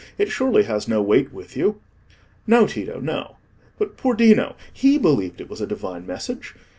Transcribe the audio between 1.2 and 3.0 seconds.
with you." "No, Tito;